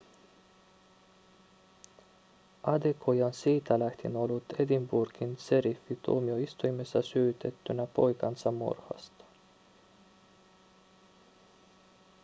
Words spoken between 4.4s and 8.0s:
edinburghin šeriffintuomioistuimessa syytettynä